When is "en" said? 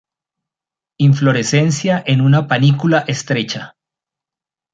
2.03-2.21